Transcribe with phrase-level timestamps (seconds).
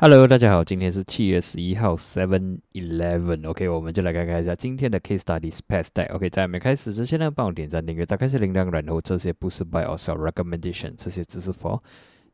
[0.00, 6.08] Hello，大家好，今天是七月十一号，Seven Eleven，OK，我们就来看看一下今天的 Case Studies Past Day。
[6.14, 11.80] OK，在没开始之前呢，帮我点赞、订阅、打开小铃铛，然后这些不是 Buy or Sell Recommendation，这些只是 For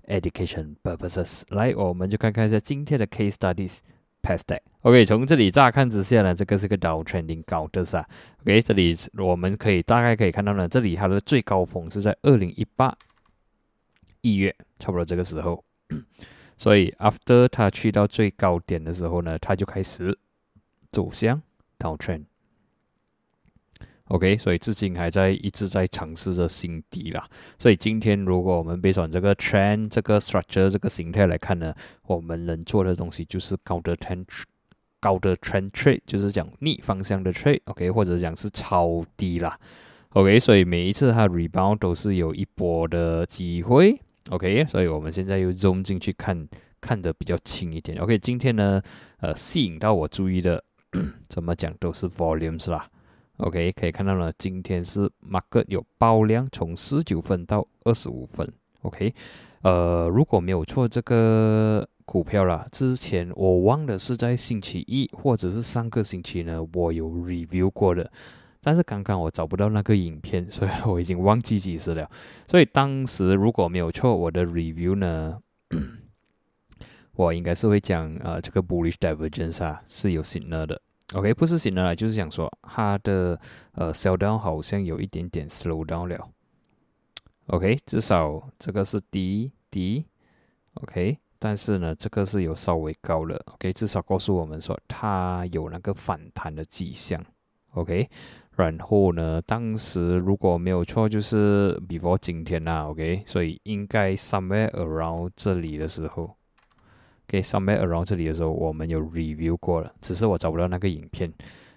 [0.07, 1.45] Education Purposes。
[1.55, 3.79] 来，我们就看看一下今天的 Case Studies
[4.23, 4.59] Past Day。
[4.83, 8.07] OK，从这里乍看之下呢，这个是个 down trending 高的噻。
[8.43, 12.95] OK，这里我们可以大概可以看到呢，这里它的最高峰是在二零一八
[14.21, 15.65] 一月，差不多这个时候。
[16.57, 20.17] 所以，after 它去到最高点的时候呢，它就开始
[20.91, 21.43] 走向
[21.79, 22.25] downtrend。
[24.09, 27.27] OK，所以至今还在一直在尝试着新低啦。
[27.59, 31.75] 所以今天如果我们 based on 这个 trend、这个 structure、这个形态来看呢，
[32.07, 34.27] 我们能做的东西就是高的 trend、
[35.01, 37.63] 高的 trend trade，就是讲逆方向的 trade。
[37.65, 39.59] OK，或者讲是超低啦。
[40.11, 43.99] OK，所以每一次它 rebound 都是有一波的机会。
[44.31, 46.49] OK，所以我们现在又 zoom 进去看，
[46.81, 47.99] 看得比较清一点。
[47.99, 48.81] OK，今天呢，
[49.19, 50.65] 呃，吸引到我注意的，
[51.29, 52.89] 怎么讲都是 volumes 啦。
[53.37, 58.51] OK，可以看到呢，今天是 market 有爆量，从十九分到二十五分。
[58.83, 59.13] OK，
[59.63, 68.11] 呃，如果没有错，这个股票啦，之前我忘了是在星期一或者是上个星期呢，我有 review 过的。
[68.65, 72.11] 但是刚刚我找不到那个影片，所以我已经忘记几时了。
[72.49, 75.39] 所以当时如果没有错，我的 review 呢，
[77.13, 80.81] 我应该是会讲，呃，这个 bullish divergence 啊是有 signal 的。
[81.13, 83.39] OK，不是 signal，就是想说它的
[83.73, 86.27] 呃 sell down 好像有一点点 slow down 了。
[87.49, 90.07] OK，至少这个是低低。
[90.73, 93.39] OK，但是呢，这个是有稍微高了。
[93.53, 97.23] OK，至少告诉我们说它有那个反弹的迹象。
[97.73, 98.09] OK。
[98.57, 99.43] 然后呢？
[99.43, 106.37] 当时如果没有错，就是 before 今天呐，OK，所以应该 somewhere around 这里的时候
[107.27, 111.33] ，OK，somewhere around 这里的时候，我们有 review 过了，只是我找不到那个影片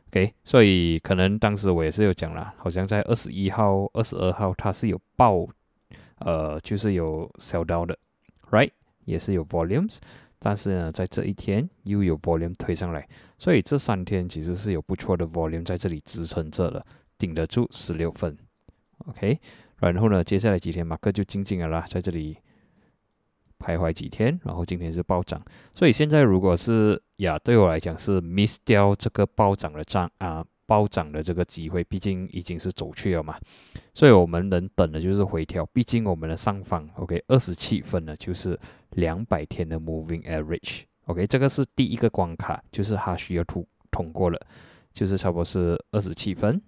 [0.10, 5.48] ，OK，所以可能当时我也是有讲了，好像在二十一号、二十二号，它是有爆，
[6.20, 7.98] 呃，就是有 sell down 的
[8.52, 8.70] ，right，
[9.06, 9.98] 也是有 volumes。
[10.40, 13.08] 但是呢，在这一天又有 volume 推上来，
[13.40, 16.86] 所以这三天其实是有不错的 volume 在这里支撑着了，
[17.18, 18.38] 顶得住十六分。
[19.08, 19.40] OK，
[19.80, 22.38] 然后呢，接下来几天马克就静静的啦，在这里
[23.58, 25.44] 徘徊几天，然后今天是暴涨。
[25.74, 33.36] 所以现在如果是呀，对我来讲是 miss 掉这个暴涨的涨啊，暴涨的这个机会，毕竟已经是走去了嘛。
[33.96, 38.60] 所以我们能等的就是回调，毕竟我们的上方 OK 二十七分呢，就是。
[38.98, 44.40] 两百天的 Moving Average，OK，这个是第一个关卡，就是它需要通通过了，
[44.92, 46.60] 就是差不多是二十七分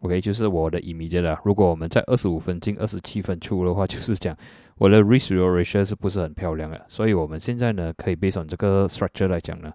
[0.00, 1.40] ，OK，就是我的 Immediate 了。
[1.42, 4.36] 如果我们在二十五分进，二十七分出的话， 就是讲
[4.76, 6.84] 我的 Risk Ratio 是不是很漂亮的？
[6.88, 9.72] 所以我们现在呢，可以 Based on 这个 Structure 来讲呢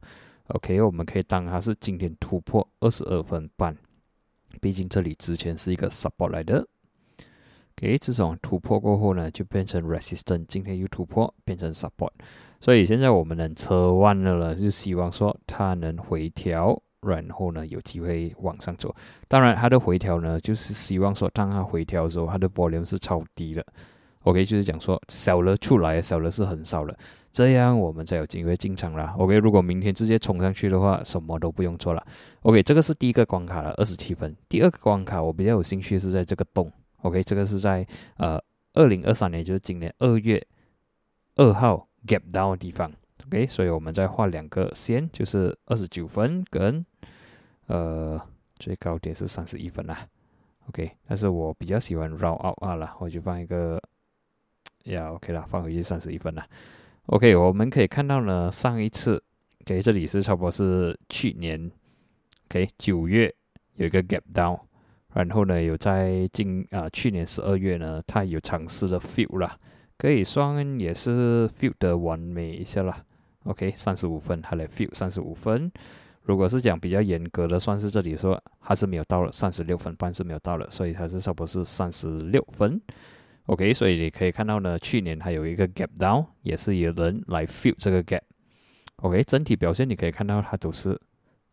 [0.49, 3.75] ，OK，我们可以当它是今天突破二十二分半，
[4.61, 6.67] 毕竟这里之前是一个 Support 来的。
[7.75, 12.11] 给这种突破过后呢，就变成 resistance，今天又突破变成 support，
[12.59, 18.95] 所以现在我们能车弯了了，就希望说它能回调，然后呢有机会往上走。
[19.27, 23.65] 当然它的回调呢，就是希望说当它回调的时候，它的 volume 是超低的。
[24.23, 26.97] OK，就是讲说小了出来，小了是很少了，
[27.31, 29.13] 这样我们才有机会进场啦。
[29.19, 32.03] OK，如果明天直接冲上去的话，什么都不用做了。
[32.41, 34.35] OK，这个是第一个关卡了，二十七分。
[34.49, 36.71] 第二个关卡我比较有兴趣是在这个洞。
[37.05, 37.85] OK，这个是在
[38.17, 38.41] 呃
[38.73, 40.43] 二零二三年，就是今年二月
[41.35, 42.91] 二号 gap down 的地方。
[43.27, 46.83] OK，所以我们再画两个线，就是二十九分跟
[47.67, 48.19] 呃
[48.57, 50.07] 最高点是三十一分啦。
[50.67, 53.79] OK，但是我比较喜欢 round out 啊啦，我就放一个
[54.85, 56.47] 呀 OK 啦，放回去三十一分啦。
[57.05, 59.23] OK，我们可以看到呢，上一次
[59.61, 61.71] OK 这里是差不多是去年
[62.49, 63.31] OK 九月
[63.75, 64.59] 有一个 gap down。
[65.15, 69.57] 然后呢，有在今啊去年十二月呢，他有尝试了 fill 啦，
[69.97, 72.95] 可以算也是 fill 的完美一下啦。
[73.45, 75.71] OK，三十五分，他来 fill 三十五分。
[76.23, 82.81] 如果是讲比较严格的，算是这里说还是没有到了三十六分半是没有到了，所以它是差不多是三十六分。
[83.45, 88.21] OK，所以你可以看到呢，去年还有一个 gap down，也是有人来 fill 这个 gap。
[88.97, 90.99] OK，整体表现你可以看到它都是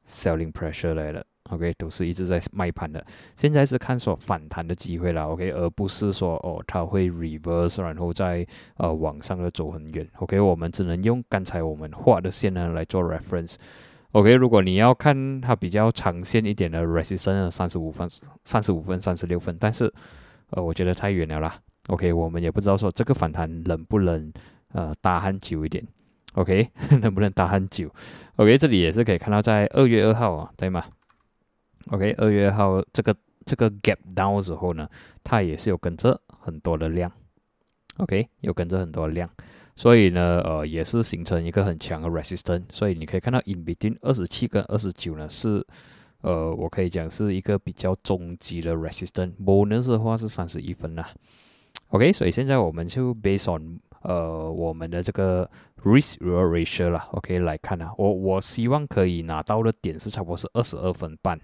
[0.04, 1.24] selling pressure 来的。
[1.50, 3.04] OK，都是一直在卖盘的。
[3.36, 8.46] 现在是看说反弹的机会了，OK，而不是说哦，它会 reverse，然后再
[8.76, 10.08] 呃往上的走很远。
[10.18, 13.56] OK，我们只能用刚才我们画的线呢来做 reference。
[14.12, 18.08] OK，如果你要看它比较长线一点的 resistance，三十五分、
[18.44, 19.92] 三十五分、三十六分，但是
[20.50, 21.58] 呃，我觉得太远了啦。
[21.88, 24.32] OK，我们也不知道说这个反弹能不能
[24.72, 25.84] 呃打很久一点。
[26.34, 26.66] OK，
[27.02, 27.90] 能不能打很久
[28.36, 30.84] ？OK，这里也是可以看到在二月二号啊，对吗
[31.90, 33.14] ？OK，二月号这个
[33.44, 34.88] 这个 gap down 的时候呢，
[35.24, 37.10] 它也是有跟着很多的量
[37.98, 39.28] ，OK，有跟着很多的量，
[39.74, 42.64] 所以呢，呃，也是形成一个很强的 resistance。
[42.70, 45.64] 所以你可以看到 in between 二十七跟二十九呢是，
[46.22, 49.32] 呃，我可以讲是一个比较终极的 resistance。
[49.44, 51.08] bonus 的话是三十一分啦
[51.88, 55.48] ，OK，所以现在我们就 based on 呃，我们的这个
[55.84, 61.40] risk ratio 啦，OK 来看啊，我我希望可以拿到的点是差不多是二十二分半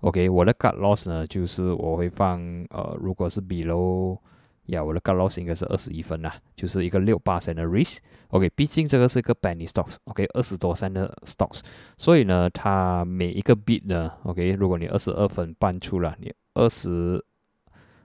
[0.00, 4.18] ，OK，我的 cut loss 呢，就是我会放呃，如果是 below
[4.66, 11.60] 呀，我的 cut loss 应该是二十一分啦，就是一个六八三的 risk，OK，毕竟这个是一个 penny stocks，OK，二十多三的 stocks，
[11.96, 17.24] 所以呢，它每一个 bit 呢，OK，如果你二十二分半出了，你二十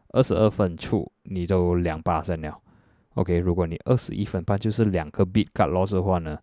[0.09, 2.57] 二十二分出，你都两八三了。
[3.15, 6.37] OK，如果你二十一分半就是两个 bit cut loss 的话呢，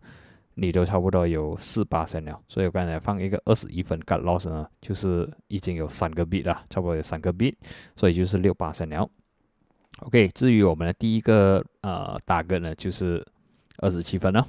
[0.55, 2.39] 你都差不多有四八升了。
[2.47, 7.55] 所以我刚才放一个二十一分 cut loss 呢，就是已经有三个 bit 了，差不多有三个 bit，
[7.95, 9.09] 所以就是六八升了。
[9.99, 13.25] OK，至于我们的第一个呃大个呢，就是
[13.77, 14.47] 二十七分了。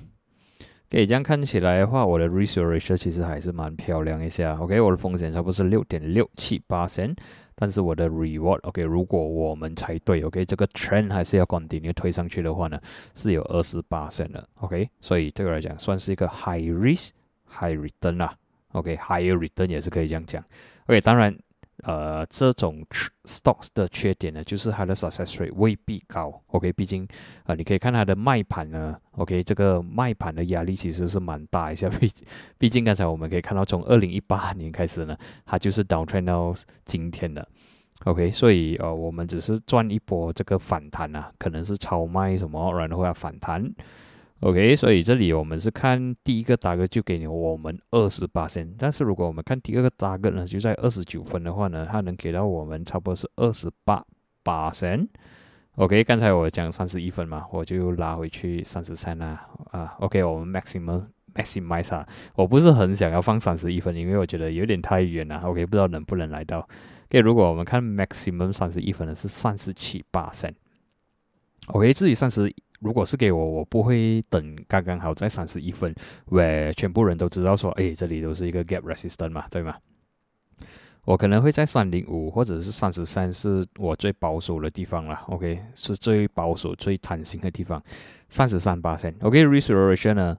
[0.89, 4.57] OK，这样看起来的话，我的 risk ratio 其实还是蛮漂亮一下。
[4.59, 7.15] OK，我的风险差不多是六点六七八升。
[7.55, 12.81] 但是我的 reward，OK，如果我们猜对，OK，这个 trend 还是要 continue 推上去的话呢，
[13.15, 17.11] 是有二十八线的，OK，所以对我来讲算是一个 high risk
[17.49, 18.37] high return 啦
[18.73, 20.43] ，OK，higher return 也是可以这样讲
[20.87, 21.37] ，OK，当然。
[21.83, 22.85] 呃，这种
[23.25, 26.41] stocks 的缺点呢，就是它的 success rate 未必高。
[26.47, 27.07] OK，毕竟
[27.45, 28.97] 啊，你可以看它的卖盘呢。
[29.13, 31.89] OK，这个卖盘的压力其实是蛮大一下。
[31.89, 32.11] 毕
[32.57, 36.55] 毕竟刚才我们可以看到，从二零一八年开始呢，它就是 down trend 到
[36.85, 37.47] 今天的。
[38.05, 43.65] OK，所以呃，我们只是赚一波这个反弹啊，可能是超卖什么，然后要反弹。
[44.41, 54.05] OK，所以这里我们是看第一个大个就给你我们二十八线，但是如果我们看第二个大个呢，就在二十九分的话呢，它能给到我们差不多是二十八
[54.43, 55.09] 八线。
[55.77, 59.49] OK，刚才我讲三十一分嘛，我就拉回去三十三啦。
[59.71, 61.05] 啊，OK，我们 maximum
[61.35, 65.39] maximize 啊，我不是很想要放三十一分，因为我觉得有点太远了。
[65.39, 66.59] OK，不知道能不能来到。
[67.09, 70.55] OK，如果我们看 maximum 三十一分的是三十七八线。
[71.69, 72.53] OK，至于三十。
[72.85, 75.95] 如果是给我，我不会等刚刚好在三十一分，
[76.27, 79.75] 喂，全部人都知道说，哎，这里都是一个 gap resistance 嘛，对吗？
[81.07, 85.17] 我可能会在三零五或者是三十三，是我最保守的地方了。
[85.29, 87.83] OK，是最保守、最贪心的地方，
[88.29, 89.15] 三十三八线。
[89.21, 90.37] OK，restoration 呢，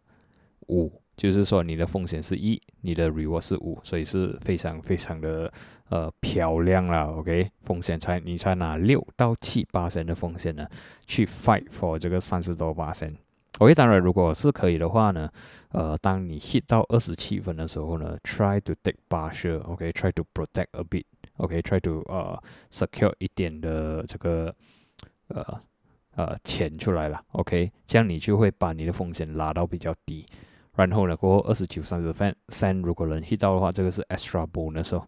[0.68, 0.92] 五。
[1.16, 5.52] 就是说，你的风险是一，你的 reward 是五，所以是非常非常的
[5.90, 7.06] 呃漂亮啦。
[7.06, 10.68] OK，风险才你才拿六到七八升的风险呢，
[11.06, 13.16] 去 fight for 这个三十多八升。
[13.60, 15.30] OK，当然如果是可以的话呢，
[15.70, 19.62] 呃，当你 hit 到二十七分的时候呢，try to take partial。
[19.62, 21.06] OK，try to protect a bit。
[21.38, 22.38] OK，try to 呃
[22.70, 24.54] secure 一点的这个
[25.30, 25.62] 呃
[26.16, 27.22] 呃钱出来了。
[27.32, 30.26] OK，这样你就会把你的风险拉到比较低。
[30.76, 35.08] 然后呢，过后二十九、三十分三，如果能 hit 到的话，这个是 extra bonus 哦。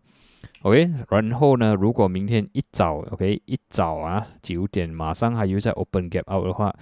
[0.62, 6.74] OK，然后呢，如果明天一早，OK，一早啊九点马上还有在 open gap out 的话，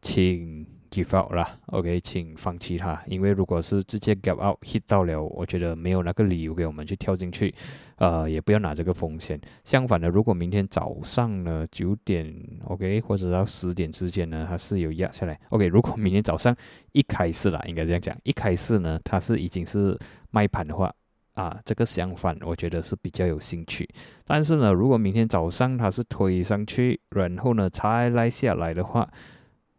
[0.00, 0.66] 请。
[0.94, 7.52] Give out 啦，OK，请放弃它，因为如果是直接 gap out hit 到了，我觉得没有那个理由给我们去跳进去，
[7.96, 9.40] 呃，也不要拿这个风险。
[9.64, 12.32] 相反的，如果明天早上呢九点
[12.66, 16.54] OK 或者到十点之间呢，它是有压下来，OK，如果明天早上
[16.92, 19.98] 一开始啦，应该这样讲，一开始呢它是已经是
[20.30, 20.94] 卖盘的话，
[21.34, 23.88] 啊，这个相反我觉得是比较有兴趣。
[24.24, 29.08] 但是呢，如果明天早上它是推上去，然后呢才来下来的话，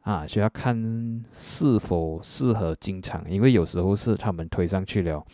[0.06, 0.76] 啊，就要看
[1.32, 5.26] 是否适合进场，因为有时候是他们推上去了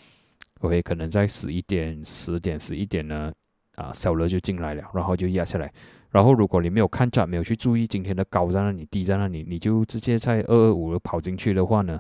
[0.62, 3.30] ，OK，可能在十一点、十点、十一点呢，
[3.76, 5.70] 啊，小了就进来了，然后就压下来。
[6.10, 12.00] 然后如果你没有看价，没有去注意今天的高在那里、低在那里，你就直接在二二五跑进去的话呢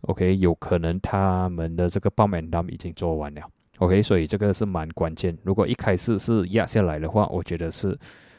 [0.00, 3.42] ，OK，有可能他们的这个报满单已经做完了
[3.78, 5.38] ，OK，所以这个是蛮关键。
[5.44, 7.96] 如果一开始是压下来的话，我觉得是，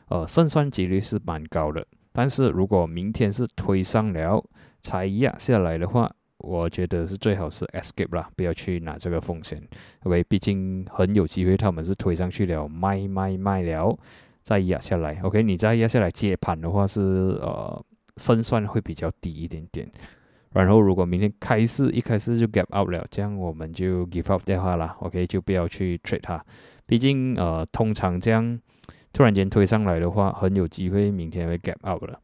[0.09, 1.87] 呃，胜算几率是蛮高的。
[2.13, 4.43] 但是如果明天是推上了
[4.81, 9.61] 才压下来的话，我觉得是最好是 escape 啦，不要去拿这个风险。
[10.03, 13.97] OK，毕竟很有机会他们是推上去了，卖卖卖了
[14.41, 15.19] 再压下来。
[15.21, 17.01] OK，你再压下来接盘的话是
[17.41, 17.85] 呃
[18.17, 19.89] 胜算会比较低一点点。
[20.51, 24.97] 然后如果明天开市一开始就 gap out 了，这样我们就 give up 掉它啦。
[24.99, 26.43] OK，就不要去 trade 它。
[26.85, 28.59] 毕竟呃通常这样。
[29.13, 32.19] 突然间推上来的话，很有机会明天会 gap out 了。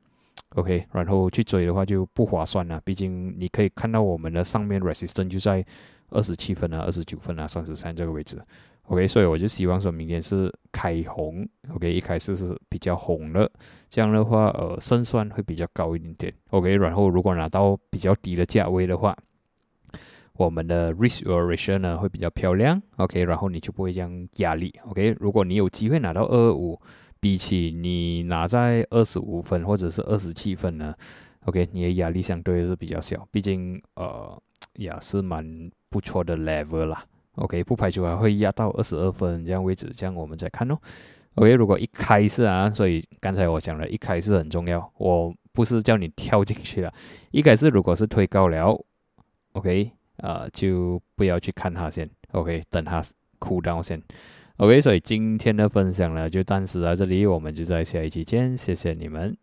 [0.55, 5.63] OK，然后去追的话就不划算了，毕竟你可以看到我们的上面 resistance 就在
[6.09, 8.41] 二十七分啊、二十九分啊、三十三这个位置。
[8.83, 13.51] OK，所以我就希望说明天是开红，OK，一开始是比较红的，
[13.89, 16.33] 这样的话，呃，胜算会比较高一点点。
[16.51, 19.13] OK，然后如果拿到比较低的价位的话，
[20.37, 22.81] 我们的 risk ratio 呢会比较漂亮。
[22.97, 24.73] OK，然后你就不会这样压力。
[24.85, 26.79] OK，如果你有机会拿到二二五，
[27.19, 30.93] 比起你拿在二十五分或者是二十七分呢
[31.45, 34.39] ，OK，你的压力相对是比较小，毕竟呃
[34.75, 37.03] 也是蛮不错的 level 啦。
[37.35, 40.77] OK，不排除还会压到二十二分这样位置，这样我们再看哦。
[41.35, 46.93] OK，如果一开始啊，所以刚才我讲了一开始很重要，我不是叫你跳进去了。
[47.31, 48.79] 一开始如果是推高了
[49.53, 53.01] ，OK，呃，就不要去看它先，OK，等它
[53.39, 54.01] 枯到先。
[54.57, 59.37] OK，所以今天的分享呢就暂时到这里，我们就在下一期见，谢谢你们。